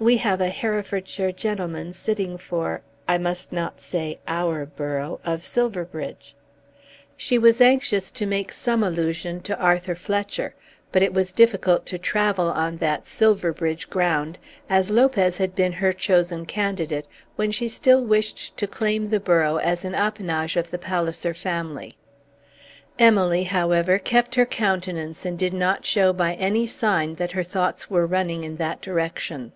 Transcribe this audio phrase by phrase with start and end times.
[0.00, 6.36] "We have a Herefordshire gentleman sitting for, I must not say our borough of Silverbridge."
[7.16, 10.54] She was anxious to make some allusion to Arthur Fletcher;
[10.92, 14.38] but it was difficult to travel on that Silverbridge ground,
[14.70, 19.56] as Lopez had been her chosen candidate when she still wished to claim the borough
[19.56, 21.94] as an appanage of the Palliser family.
[23.00, 27.90] Emily, however, kept her countenance and did not show by any sign that her thoughts
[27.90, 29.50] were running in that direction.